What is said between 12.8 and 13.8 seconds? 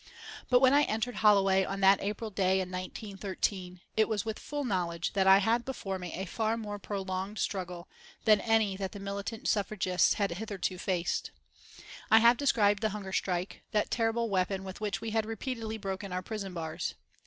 the hunger strike,